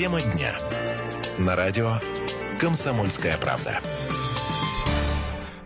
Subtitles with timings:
[0.00, 0.54] Тема дня.
[1.38, 1.90] На радио
[2.58, 3.80] «Комсомольская правда».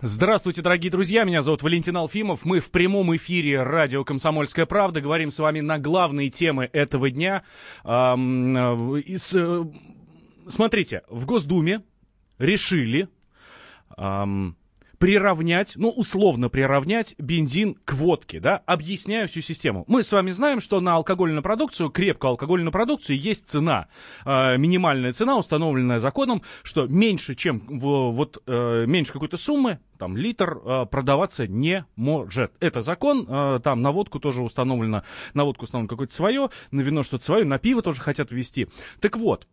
[0.01, 2.43] Здравствуйте, дорогие друзья, меня зовут Валентин Алфимов.
[2.43, 4.99] Мы в прямом эфире радио «Комсомольская правда».
[4.99, 7.43] Говорим с вами на главные темы этого дня.
[7.85, 9.63] Э, э,
[10.49, 11.83] смотрите, в Госдуме
[12.37, 13.07] решили
[14.97, 19.83] приравнять, ну, условно приравнять бензин к водке, да, объясняю всю систему.
[19.87, 23.87] Мы с вами знаем, что на алкогольную продукцию, крепкую алкогольную продукцию есть цена,
[24.25, 30.57] э, минимальная цена, установленная законом, что меньше, чем вот, э, меньше какой-то суммы, там, литр
[30.57, 32.51] э, продаваться не может.
[32.59, 37.03] Это закон, э, там на водку тоже установлено, на водку установлено какое-то свое, на вино
[37.03, 38.67] что-то свое, на пиво тоже хотят ввести.
[38.99, 39.47] Так вот,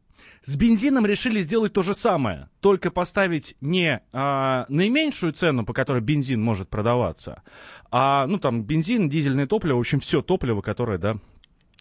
[0.45, 6.01] с бензином решили сделать то же самое, только поставить не а, наименьшую цену, по которой
[6.03, 7.43] бензин может продаваться,
[7.91, 11.17] а, ну, там, бензин, дизельное топливо, в общем, все топливо, которое, да,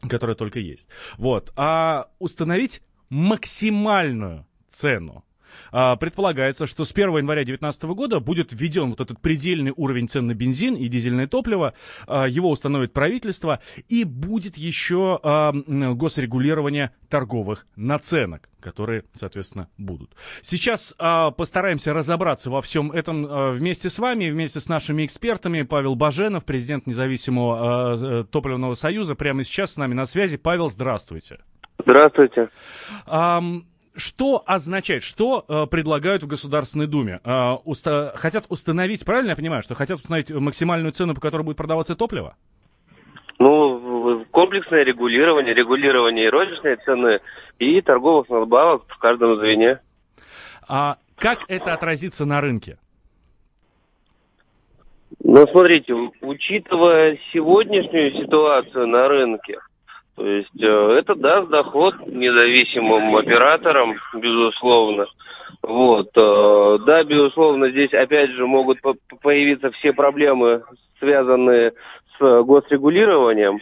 [0.08, 0.90] которое только есть.
[1.18, 5.26] Вот, а установить максимальную цену.
[5.71, 10.27] А, предполагается, что с 1 января 2019 года будет введен вот этот предельный уровень цен
[10.27, 11.74] на бензин и дизельное топливо.
[12.07, 13.62] А, его установит правительство.
[13.88, 20.12] И будет еще а, госрегулирование торговых наценок которые, соответственно, будут.
[20.41, 25.63] Сейчас э, постараемся разобраться во всем этом э, вместе с вами, вместе с нашими экспертами.
[25.63, 30.38] Павел Баженов, президент независимого э, топливного союза, прямо сейчас с нами на связи.
[30.38, 31.40] Павел, здравствуйте.
[31.84, 32.49] Здравствуйте.
[33.07, 33.63] Um,
[34.02, 37.21] что означает, что э, предлагают в Государственной Думе?
[37.24, 41.57] Э, уста- хотят установить, правильно я понимаю, что хотят установить максимальную цену, по которой будет
[41.57, 42.35] продаваться топливо?
[43.40, 47.22] Ну, комплексное регулирование, регулирование и розничной цены,
[47.60, 49.79] и торговых надбавок в каждом звене.
[50.68, 52.77] А как это отразится на рынке?
[55.24, 59.60] Ну, смотрите, учитывая сегодняшнюю ситуацию на рынке,
[60.22, 65.08] то есть э, это даст доход независимым операторам, безусловно.
[65.63, 66.09] Вот.
[66.16, 68.78] Э, да, безусловно, здесь опять же могут
[69.23, 70.63] появиться все проблемы,
[71.00, 71.73] связанные
[72.19, 73.62] с госрегулированием.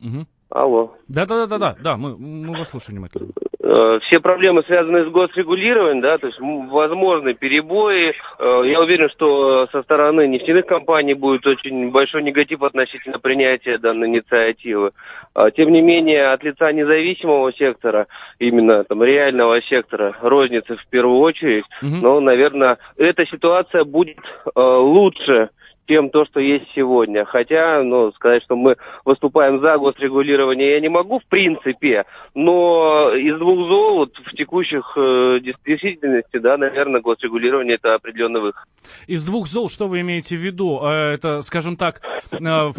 [0.00, 0.26] Угу.
[0.48, 0.96] Алло.
[1.08, 3.32] Да-да-да-да, да, мы, мы вас слушаем внимательно.
[3.66, 8.12] Э, все проблемы, связанные с госрегулированием, да, то есть возможны перебои.
[8.38, 14.08] Э, я уверен, что со стороны нефтяных компаний будет очень большой негатив относительно принятия данной
[14.08, 14.90] инициативы.
[15.32, 18.06] А, тем не менее, от лица независимого сектора,
[18.38, 21.96] именно там реального сектора, розницы в первую очередь, угу.
[22.02, 24.18] но, наверное, эта ситуация будет
[24.54, 25.48] э, лучше
[25.86, 27.24] чем то, что есть сегодня.
[27.24, 33.38] Хотя, ну, сказать, что мы выступаем за госрегулирование, я не могу в принципе, но из
[33.38, 38.64] двух зол вот, в текущих э, действительности, да, наверное, госрегулирование это определенный выход.
[39.06, 40.80] Из двух зол что вы имеете в виду?
[40.82, 42.00] Э, это, скажем так,
[42.32, 42.72] э,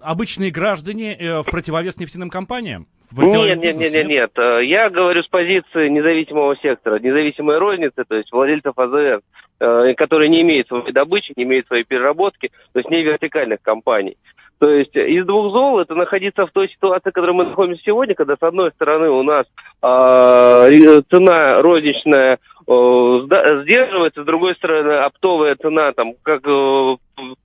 [0.00, 2.86] обычные граждане э, в противовес нефтяным компаниям?
[3.12, 4.30] Нет, нет, нет, нет, нет.
[4.64, 9.22] Я говорю с позиции независимого сектора, независимой розницы, то есть владельцев АЗС.
[9.62, 14.16] Э, которые не имеют своей добычи, не имеют своей переработки, то есть не вертикальных компаний.
[14.58, 18.14] То есть из двух зол это находиться в той ситуации, в которой мы находимся сегодня,
[18.14, 19.44] когда с одной стороны у нас
[19.82, 26.96] э, цена розничная э, сдерживается, с другой стороны оптовая цена там как э,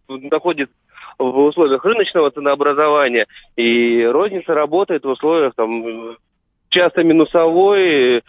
[0.07, 0.73] находится
[1.17, 3.27] в условиях рыночного ценообразования,
[3.57, 6.15] и розница работает в условиях там
[6.69, 8.23] часто минусовой,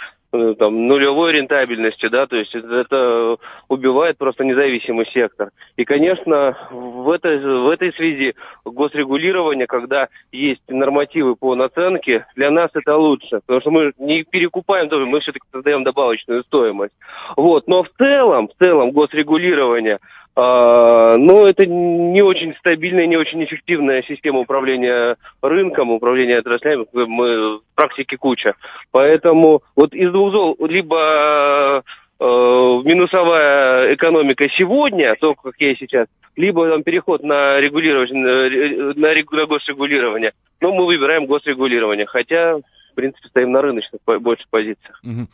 [0.54, 3.36] там, нулевой рентабельности, да, то есть это
[3.68, 5.50] убивает просто независимый сектор.
[5.76, 12.70] И, конечно, в этой, в этой связи госрегулирование, когда есть нормативы по наценке, для нас
[12.74, 16.94] это лучше, потому что мы не перекупаем тоже, мы все-таки создаем добавочную стоимость.
[17.36, 19.98] Вот, но в целом, в целом госрегулирование
[20.36, 26.86] но это не очень стабильная, не очень эффективная система управления рынком, управления отраслями.
[26.92, 28.54] Мы в практике куча.
[28.90, 31.82] Поэтому вот из двух зол либо
[32.20, 39.46] э, минусовая экономика сегодня, то, как я сейчас, либо там, переход на регулирование, на, на
[39.46, 40.32] госрегулирование.
[40.60, 42.58] Но мы выбираем госрегулирование, хотя
[42.96, 45.00] принципе, стоим на рыночных больше позициях.
[45.04, 45.28] Угу.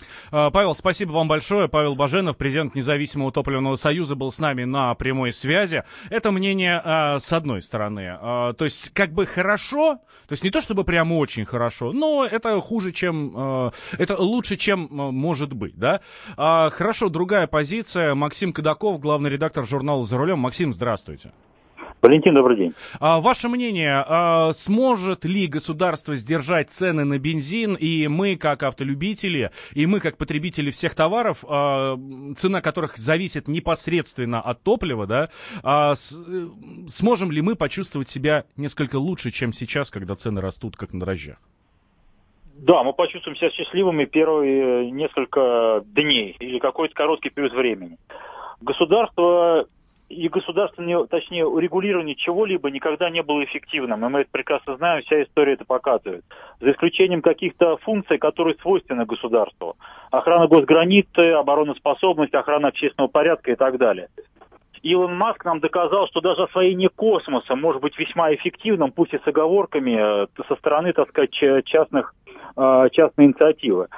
[0.53, 1.69] Павел, спасибо вам большое.
[1.69, 5.85] Павел Баженов, президент Независимого топливного союза, был с нами на прямой связи.
[6.11, 8.19] Это мнение а, с одной стороны.
[8.20, 12.25] А, то есть, как бы хорошо, то есть не то чтобы прям очень хорошо, но
[12.25, 13.70] это хуже, чем...
[13.97, 16.00] Это лучше, чем может быть, да?
[16.37, 18.15] Хорошо, другая позиция.
[18.15, 20.41] Максим Кадаков, главный редактор журнала «За рулем».
[20.41, 21.32] Максим, здравствуйте.
[22.02, 22.75] Валентин, добрый день.
[22.99, 29.52] А, ваше мнение, а, сможет ли государство сдержать цены на бензин, и мы, как автолюбители,
[29.72, 31.96] и мы, как потребители всех товаров, а,
[32.37, 35.31] цена которых зависит непосредственно от топлива, да,
[35.62, 36.49] а, с, э,
[36.88, 41.37] сможем ли мы почувствовать себя несколько лучше, чем сейчас, когда цены растут, как на дрожжах?
[42.55, 47.96] Да, мы почувствуем себя счастливыми первые несколько дней или какой-то короткий период времени.
[48.60, 49.66] Государство
[50.12, 54.05] и государственное, точнее, урегулирование чего-либо никогда не было эффективным.
[54.05, 56.25] И мы это прекрасно знаем, вся история это показывает.
[56.61, 59.76] За исключением каких-то функций, которые свойственны государству.
[60.11, 64.09] Охрана госграницы, обороноспособность, охрана общественного порядка и так далее.
[64.82, 69.26] Илон Маск нам доказал, что даже освоение космоса может быть весьма эффективным, пусть и с
[69.26, 71.32] оговорками, э, со стороны, так сказать,
[71.65, 72.15] частных,
[72.56, 73.88] э, частной инициативы.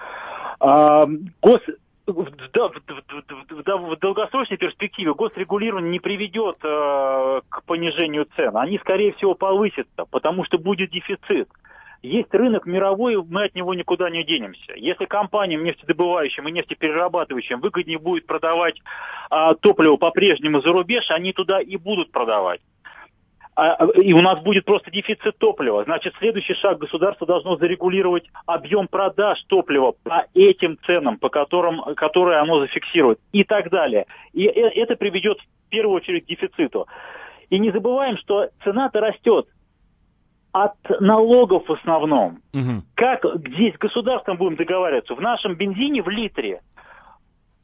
[0.60, 1.06] А,
[1.42, 1.60] гос,
[2.06, 8.56] в, в, в, долгосрочной перспективе госрегулирование не приведет э, к понижению цен.
[8.56, 11.48] Они, скорее всего, повысятся, потому что будет дефицит.
[12.02, 14.74] Есть рынок мировой, мы от него никуда не денемся.
[14.76, 18.78] Если компаниям нефтедобывающим и нефтеперерабатывающим выгоднее будет продавать
[19.30, 22.60] а, топливо по-прежнему за рубеж, они туда и будут продавать.
[23.56, 25.84] А, а, и у нас будет просто дефицит топлива.
[25.84, 32.38] Значит, следующий шаг государство должно зарегулировать объем продаж топлива по этим ценам, по которым, которые
[32.38, 34.06] оно зафиксирует и так далее.
[34.32, 36.88] И э, это приведет в первую очередь к дефициту.
[37.50, 39.46] И не забываем, что цена-то растет
[40.50, 42.40] от налогов в основном.
[42.52, 42.82] Угу.
[42.94, 45.14] Как здесь с государством будем договариваться?
[45.14, 46.60] В нашем бензине в литре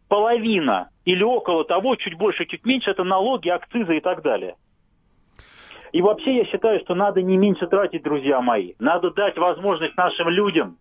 [0.08, 4.54] половина или около того, чуть больше, чуть меньше, это налоги, акцизы и так далее.
[5.92, 8.74] И вообще я считаю, что надо не меньше тратить, друзья мои.
[8.78, 10.78] Надо дать возможность нашим людям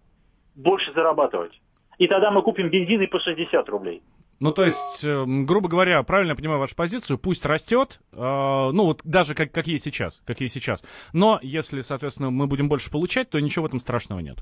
[0.56, 1.60] больше зарабатывать.
[1.98, 4.02] И тогда мы купим бензин и по 60 рублей.
[4.40, 8.86] Ну, то есть, э, грубо говоря, правильно я понимаю вашу позицию, пусть растет, э, ну,
[8.86, 10.82] вот даже как, как есть сейчас, как есть сейчас.
[11.12, 14.38] Но если, соответственно, мы будем больше получать, то ничего в этом страшного нет.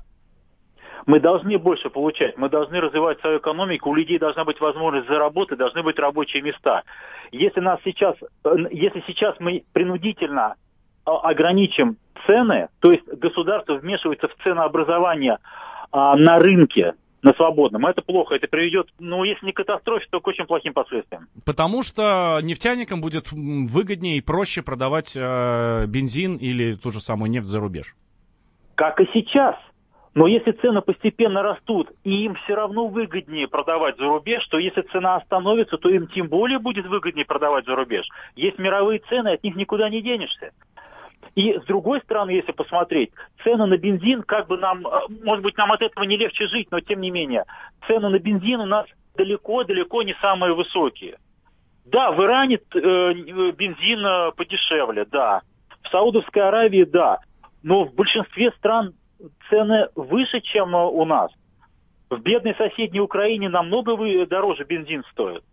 [1.08, 5.58] Мы должны больше получать, мы должны развивать свою экономику, у людей должна быть возможность заработать,
[5.58, 6.82] должны быть рабочие места.
[7.32, 8.14] Если нас сейчас,
[8.44, 10.56] э, если сейчас мы принудительно
[11.06, 11.96] а, ограничим
[12.26, 15.38] цены, то есть государство вмешивается в ценообразование
[15.92, 17.86] а, на рынке, на свободном.
[17.86, 21.26] Это плохо, это приведет, ну, если не к катастрофе, то к очень плохим последствиям.
[21.46, 27.46] Потому что нефтяникам будет выгоднее и проще продавать э, бензин или ту же самую нефть
[27.46, 27.96] за рубеж.
[28.74, 29.56] Как и сейчас.
[30.14, 34.82] Но если цены постепенно растут, и им все равно выгоднее продавать за рубеж, то если
[34.82, 38.06] цена остановится, то им тем более будет выгоднее продавать за рубеж.
[38.34, 40.52] Есть мировые цены, от них никуда не денешься.
[41.34, 43.10] И с другой стороны, если посмотреть,
[43.44, 44.90] цены на бензин, как бы нам, э,
[45.24, 47.44] может быть, нам от этого не легче жить, но тем не менее,
[47.86, 51.18] цены на бензин у нас далеко-далеко не самые высокие.
[51.84, 53.12] Да, в Иране э,
[53.52, 55.42] бензин э, подешевле, да.
[55.82, 57.18] В Саудовской Аравии, да.
[57.62, 58.94] Но в большинстве стран
[59.48, 61.30] цены выше, чем э, у нас.
[62.10, 65.44] В бедной соседней Украине намного дороже бензин стоит.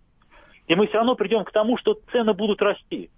[0.67, 3.09] И мы все равно придем к тому, что цены будут расти.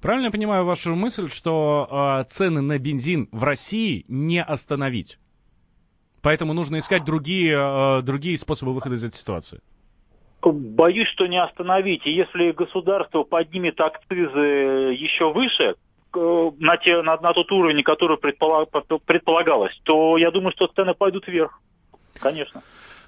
[0.00, 5.18] Правильно я понимаю вашу мысль, что э, цены на бензин в России не остановить?
[6.22, 9.60] Поэтому нужно искать другие, э, другие способы выхода из этой ситуации.
[10.42, 12.06] Боюсь, что не остановить.
[12.06, 15.74] И если государство поднимет акцизы еще выше,
[16.16, 21.60] на, те, на, на тот уровень, который предполагалось, то я думаю, что цены пойдут вверх.
[22.20, 22.62] Конечно.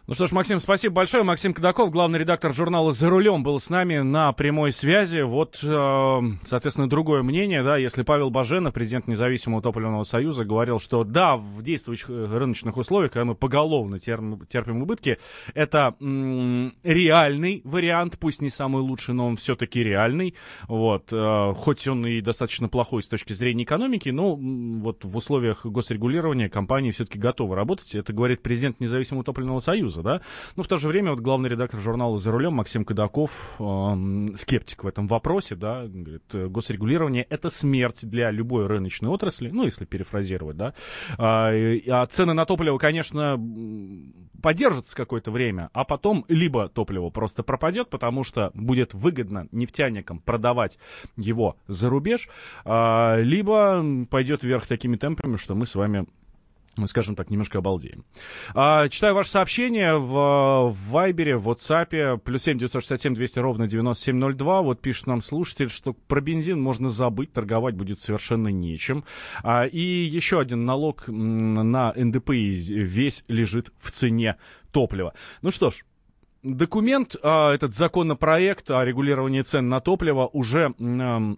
[0.08, 1.24] Ну что ж, Максим, спасибо большое.
[1.24, 5.22] Максим Кадаков, главный редактор журнала «За рулем», был с нами на прямой связи.
[5.22, 11.02] Вот, э, соответственно, другое мнение, да, если Павел Баженов, президент Независимого топливного союза, говорил, что
[11.02, 15.18] да, в действующих э, рыночных условиях, когда мы поголовно терпим убытки,
[15.54, 20.36] это реальный вариант, пусть не самый лучший, но он все-таки реальный.
[20.68, 25.66] Вот, э, хоть он и достаточно плохой с точки зрения экономики, но вот в условиях
[25.66, 27.92] госрегулирования компании все-таки готовы работать.
[27.96, 29.95] Это говорит президент Независимого топливного союза.
[29.96, 30.20] Союза, да.
[30.56, 34.84] Но в то же время вот главный редактор журнала «За рулем» Максим Кадаков, э, скептик
[34.84, 39.84] в этом вопросе, да, говорит, «Э, госрегулирование— это смерть для любой рыночной отрасли, ну, если
[39.84, 40.74] перефразировать, да.
[41.18, 43.38] А, а цены на топливо, конечно,
[44.42, 50.78] поддержатся какое-то время, а потом либо топливо просто пропадет, потому что будет выгодно нефтяникам продавать
[51.16, 52.28] его за рубеж,
[52.64, 56.06] а, либо пойдет вверх такими темпами, что мы с вами
[56.76, 58.04] мы, скажем так, немножко обалдеем.
[58.54, 64.62] А, читаю ваше сообщение в, Вайбере, в WhatsApp, плюс 7 967 200 ровно 9702.
[64.62, 69.04] Вот пишет нам слушатель, что про бензин можно забыть, торговать будет совершенно нечем.
[69.42, 74.36] А, и еще один налог на НДПИ весь лежит в цене
[74.72, 75.14] топлива.
[75.42, 75.84] Ну что ж,
[76.46, 80.66] Документ, а, этот законопроект о регулировании цен на топливо уже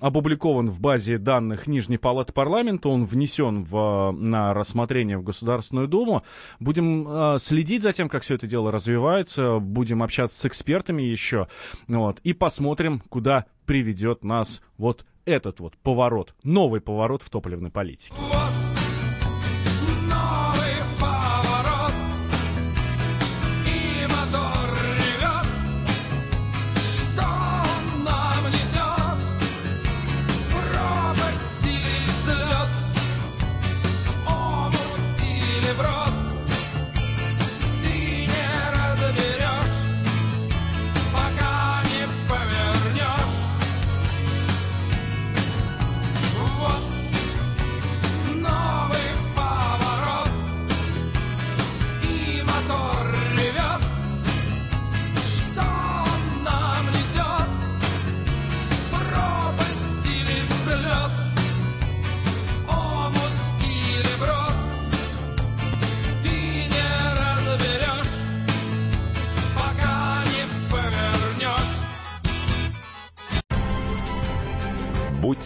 [0.00, 2.90] опубликован в базе данных Нижней Палаты Парламента.
[2.90, 6.24] Он внесен в, на рассмотрение в Государственную Думу.
[6.60, 9.58] Будем а, следить за тем, как все это дело развивается.
[9.60, 11.48] Будем общаться с экспертами еще.
[11.86, 18.14] Вот, и посмотрим, куда приведет нас вот этот вот поворот, новый поворот в топливной политике.
[18.18, 18.67] Вот